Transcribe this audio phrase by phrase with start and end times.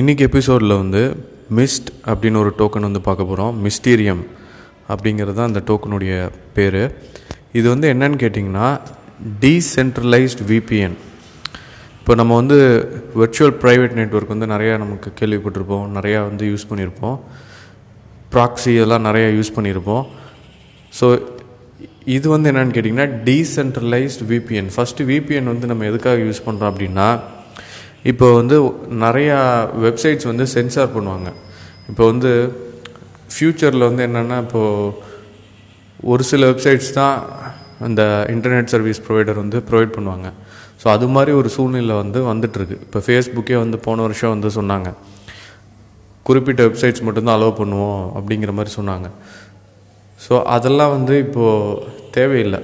[0.00, 1.02] இன்றைக்கி எபிசோடில் வந்து
[1.58, 4.20] மிஸ்ட் அப்படின்னு ஒரு டோக்கன் வந்து பார்க்க போகிறோம் மிஸ்டீரியம்
[4.92, 6.14] அப்படிங்கிறது தான் அந்த டோக்கனுடைய
[6.56, 6.82] பேர்.
[7.58, 8.66] இது வந்து என்னன்னு கேட்டிங்கன்னா
[9.44, 10.96] டீசென்ட்ரலைஸ்ட் விபிஎன்
[12.00, 12.58] இப்போ நம்ம வந்து
[13.20, 15.86] வெர்ச்சுவல் ப்ரைவேட் நெட்வொர்க் வந்து நிறையா நமக்கு கேள்விப்பட்டிருப்போம்.
[15.98, 17.16] நிறையா வந்து யூஸ் பண்ணியிருப்போம்.
[18.34, 20.04] ப்ராக்ஸி இதெல்லாம் நிறையா யூஸ் பண்ணியிருப்போம்.
[21.00, 21.08] ஸோ
[22.16, 27.08] இது வந்து என்னென்னு கேட்டிங்கன்னா டீசென்ட்ரலைஸ்ட் விபிஎன் ஃபஸ்ட்டு விபிஎன் வந்து நம்ம எதுக்காக யூஸ் பண்ணுறோம் அப்படின்னா
[28.12, 28.56] இப்போ வந்து
[29.04, 29.38] நிறையா
[29.84, 31.28] வெப்சைட்ஸ் வந்து சென்சார் பண்ணுவாங்க.
[31.90, 32.30] இப்போ வந்து
[33.34, 35.04] ஃப்யூச்சரில் வந்து என்னென்னா இப்போது
[36.12, 37.16] ஒரு சில வெப்சைட்ஸ் தான்
[37.86, 38.02] அந்த
[38.34, 40.28] இன்டர்நெட் சர்வீஸ் ப்ரொவைடர் வந்து ப்ரொவைட் பண்ணுவாங்க.
[40.82, 42.76] ஸோ அது மாதிரி ஒரு சூழ்நிலை வந்து வந்துட்டுருக்கு.
[42.86, 44.88] இப்போ ஃபேஸ்புக்கே வந்து போன வருஷம் வந்து சொன்னாங்க.
[46.28, 49.08] குறிப்பிட்ட வெப்சைட்ஸ் மட்டும்தான் அலோவ் பண்ணுவோம் அப்படிங்கிற மாதிரி சொன்னாங்க.
[50.24, 51.82] ஸோ அதெல்லாம் வந்து இப்போது
[52.16, 52.60] தேவையில்லை.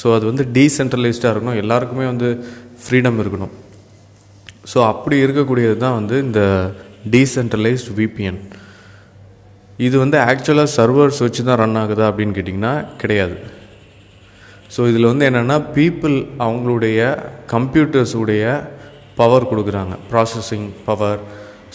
[0.00, 1.60] ஸோ அது வந்து டீசென்ட்ரலைஸ்டாக இருக்கணும்.
[1.62, 2.28] எல்லாருக்குமே வந்து
[2.82, 3.54] ஃப்ரீடம் இருக்கணும்.
[4.70, 6.40] ஸோ அப்படி இருக்கக்கூடியது தான் வந்து இந்த
[7.14, 8.40] டீசென்ட்ரலைஸ்ட் விபிஎன்
[9.86, 13.36] இது வந்து ஆக்சுவலாக சர்வர்ஸ் வச்சு தான் ரன் ஆகுதா அப்படின்னு கேட்டிங்கன்னா கிடையாது.
[14.74, 16.98] ஸோ இதில் வந்து என்னென்னா பீப்புள் அவங்களுடைய
[17.54, 18.44] கம்ப்யூட்டர்ஸுடைய
[19.20, 19.94] பவர் கொடுக்குறாங்க.
[20.10, 21.20] ப்ராசஸிங் பவர்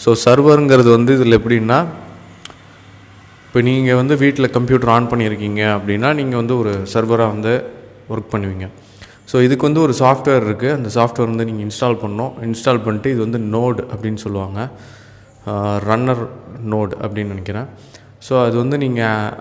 [0.02, 1.78] ஸோ சர்வருங்கிறது வந்து இதில் எப்படின்னா
[3.46, 7.52] இப்போ நீங்கள் வந்து வீட்டில் கம்ப்யூட்டர் ஆன் பண்ணியிருக்கீங்க அப்படின்னா நீங்கள் வந்து ஒரு சர்வராக வந்து
[8.12, 8.66] ஒர்க் பண்ணுவீங்க.
[9.30, 12.32] ஸோ இதுக்கு வந்து ஒரு சாஃப்ட்வேர் இருக்குது அந்த சாஃப்ட்வேர் வந்து நீங்கள் இன்ஸ்டால் பண்ணணும்.
[12.48, 14.60] இன்ஸ்டால் பண்ணிட்டு இது வந்து நோடு அப்படின்னு சொல்லுவாங்க.
[15.88, 16.22] ரன்னர்
[16.72, 17.68] நோடு அப்படின்னு நினைக்கிறேன்.
[18.26, 19.32] ஸோ அது வந்து நீங்கள்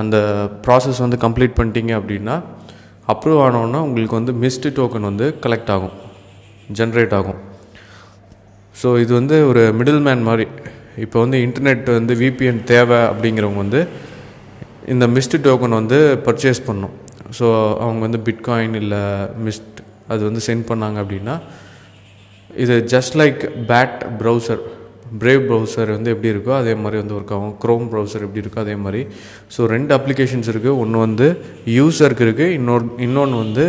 [0.00, 0.16] அந்த
[0.64, 2.36] ப்ராசஸ் வந்து கம்ப்ளீட் பண்ணிட்டீங்க அப்படின்னா
[3.12, 5.96] அப்ரூவ் ஆனோன்னா உங்களுக்கு வந்து மிஸ்டு டோக்கன் வந்து கலெக்ட் ஆகும்.
[6.78, 7.40] ஜென்ரேட் ஆகும்.
[8.80, 10.46] ஸோ இது வந்து ஒரு மிடில் மேன் மாதிரி.
[11.04, 13.80] இப்போ வந்து இன்டர்நெட் வந்து விபிஎன் தேவை அப்படிங்கிறவங்க வந்து
[14.92, 16.94] இந்த மிஸ்டு டோக்கன் வந்து பர்ச்சேஸ் பண்ணும்
[17.38, 17.46] ஸோ
[17.84, 19.02] அவங்க வந்து பிட்காயின் இல்லை
[19.46, 19.78] மிஸ்ட்
[20.12, 21.34] அது வந்து சென்ட் பண்ணாங்க அப்படின்னா
[22.50, 24.62] இது just like BAT browser
[25.22, 27.54] brave browser வந்து எப்படி இருக்கோ அதே மாதிரி வந்து ஒர்க் ஆகும்.
[27.62, 29.00] க்ரோம் ப்ரௌசர் எப்படி இருக்கோ அதே மாதிரி.
[29.54, 31.26] ஸோ ரெண்டு அப்ளிகேஷன்ஸ் இருக்குது ஒன்று வந்து
[31.78, 33.64] யூஸருக்கு இருக்குது இன்னொரு இன்னொன்று வந்து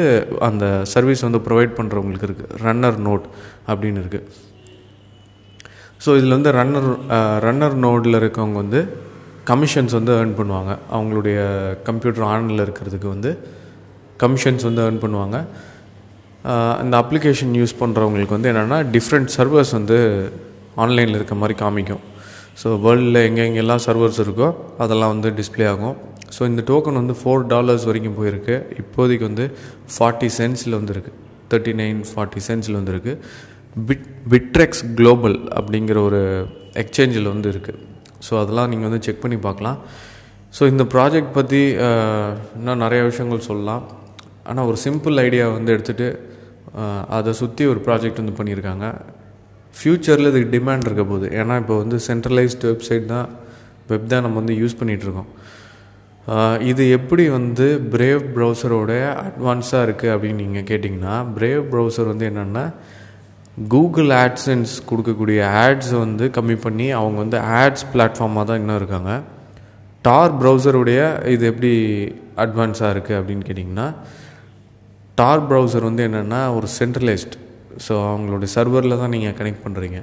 [0.50, 3.26] அந்த சர்வீஸ் வந்து ப்ரொவைட் பண்ணுறவங்களுக்கு இருக்குது ரன்னர் நோட்
[3.72, 4.28] அப்படின்னு இருக்குது
[6.06, 6.90] ஸோ இதில் வந்து ரன்னர்
[7.48, 8.82] ரன்னர் நோடில் இருக்கவங்க வந்து
[9.52, 10.72] கமிஷன்ஸ் வந்து ஏர்ன் பண்ணுவாங்க.
[10.98, 11.40] அவங்களுடைய
[11.90, 13.32] கம்ப்யூட்டர் ஆனில் இருக்கிறதுக்கு வந்து
[14.24, 15.38] கமிஷன்ஸ் வந்து ஏர்ன் பண்ணுவாங்க.
[16.84, 19.98] இந்த அப்ளிகேஷன் யூஸ் பண்ணுறவங்களுக்கு வந்து என்னென்னா டிஃப்ரெண்ட் சர்வர்ஸ் வந்து
[20.84, 22.04] ஆன்லைனில் இருக்க மாதிரி காமிக்கும்.
[22.62, 24.48] ஸோ வேர்ல்டில் எங்கெங்கெல்லாம் சர்வர்ஸ் இருக்கோ
[24.84, 25.96] அதெல்லாம் வந்து டிஸ்பிளே ஆகும்.
[26.36, 28.56] ஸோ இந்த டோக்கன் வந்து ஃபோர் டாலர்ஸ் வரைக்கும் போயிருக்கு.
[28.82, 29.46] இப்போதைக்கு வந்து
[29.96, 31.12] ஃபார்ட்டி சென்ஸில் வந்துருக்கு.
[31.52, 33.14] தேர்ட்டி நைன் ஃபார்ட்டி சென்ஸில் வந்துருக்கு.
[33.90, 36.22] பிட் பிட்ரெக்ஸ் குளோபல் அப்படிங்கிற ஒரு
[36.84, 37.80] எக்ஸ்சேஞ்சில் வந்து இருக்குது
[38.28, 39.78] ஸோ அதெல்லாம் நீங்கள் வந்து செக் பண்ணி பார்க்கலாம்.
[40.58, 41.62] ஸோ இந்த ப்ராஜெக்ட் பற்றி
[42.60, 43.84] இன்னும் நிறைய விஷயங்கள் சொல்லலாம்.
[44.50, 46.10] ஆனால் ஒரு சிம்பிள் ஐடியா வந்து எடுத்துகிட்டு
[47.18, 48.88] அதை சுற்றி ஒரு ப்ராஜெக்ட் வந்து பண்ணியிருக்காங்க.
[49.80, 51.28] ஃப்யூச்சரில் இதுக்கு டிமாண்ட் இருக்க போகுது.
[51.40, 53.28] ஏன்னா இப்போ வந்து சென்ட்ரலைஸ்டு வெப்சைட் தான்
[53.92, 55.30] வெப் தான் நம்ம வந்து யூஸ் பண்ணிகிட்ருக்கோம்.
[56.72, 58.92] இது எப்படி வந்து பிரேவ் ப்ரௌசரோட
[59.28, 62.66] அட்வான்ஸாக இருக்குது அப்படின்னு நீங்கள் கேட்டிங்கன்னா பிரேவ் ப்ரௌசர் வந்து என்னென்னா
[63.72, 69.12] கூகுள் ஆட்ஸன்ஸ் கொடுக்கக்கூடிய ஆட்ஸை வந்து கம்மி பண்ணி அவங்க வந்து ஆட்ஸ் பிளாட்ஃபார்மாக தான் இன்னும் இருக்காங்க.
[70.08, 71.00] டார் ப்ரௌசருடைய
[71.34, 71.72] இது எப்படி
[72.44, 73.88] அட்வான்ஸாக இருக்குது அப்படின்னு கேட்டிங்கன்னா
[75.20, 77.36] டார் ப்ரௌசர் வந்து என்னென்னா ஒரு சென்ட்ரலைஸ்ட்
[77.86, 80.00] ஸோ அவங்களுடைய சர்வரில் தான் நீங்கள் கனெக்ட் பண்ணுறீங்க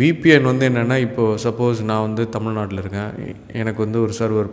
[0.00, 3.10] விபிஎன் வந்து என்னென்னா இப்போது சப்போஸ் நான் வந்து தமிழ்நாட்டில் இருக்கேன்.
[3.60, 4.50] எனக்கு வந்து ஒரு சர்வர்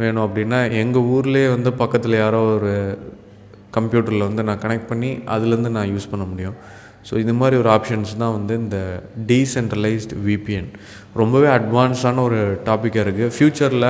[0.00, 2.72] வேணும் அப்படின்னா எங்கள் ஊர்லேயே வந்து பக்கத்தில் யாரோ ஒரு
[3.76, 6.56] கம்ப்யூட்டரில் வந்து நான் கனெக்ட் பண்ணி அதுலேருந்து நான் யூஸ் பண்ண முடியும்.
[7.08, 8.78] ஸோ இது மாதிரி ஒரு ஆப்ஷன்ஸ் தான் வந்து இந்த
[9.30, 10.68] டீசென்ட்ரலைஸ்டு விபிஎன்
[11.20, 13.88] ரொம்பவே அட்வான்ஸான ஒரு டாப்பிக்காக இருக்குது ஃப்யூச்சரில்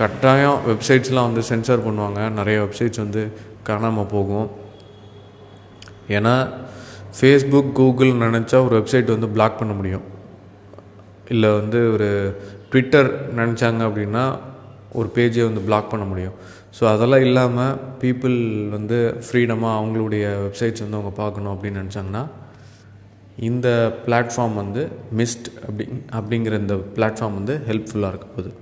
[0.00, 2.20] கட்டாயம் வெப்சைட்ஸ்லாம் வந்து சென்சார் பண்ணுவாங்க.
[2.38, 3.22] நிறைய வெப்சைட்ஸ் வந்து
[3.68, 4.48] காணாமல் போகும்.
[6.16, 6.34] ஏன்னா
[7.18, 10.04] ஃபேஸ்புக் கூகுள் நினச்சா ஒரு வெப்சைட் வந்து பிளாக் பண்ண முடியும்.
[11.32, 12.08] இல்லை வந்து ஒரு
[12.70, 13.08] ட்விட்டர்
[13.40, 14.24] நினச்சாங்க அப்படின்னா
[14.98, 16.36] ஒரு பேஜை வந்து பிளாக் பண்ண முடியும்.
[16.78, 18.36] ஸோ அதெல்லாம் இல்லாமல் பீப்புள்
[18.76, 22.24] வந்து ஃப்ரீடமாக அவங்களுடைய வெப்சைட்ஸ் வந்து அவங்க பார்க்கணும் அப்படின்னு நினச்சாங்கன்னா
[23.48, 23.68] இந்த
[24.06, 24.82] பிளாட்ஃபார்ம் வந்து
[25.18, 25.84] மிஸ்ட் அப்படி
[26.18, 28.52] அப்படிங்கிற இந்த பிளாட்ஃபார்ம் வந்து ஹெல்ப்ஃபுல்லாக இருக்க போகுது.